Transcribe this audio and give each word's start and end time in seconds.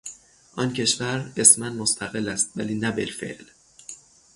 آن 0.55 0.73
کشور 0.73 1.31
اسما 1.37 1.69
مستقل 1.69 2.29
است 2.29 2.49
ولی 2.55 2.75
نه 2.75 2.91
بالفعل 2.91 3.45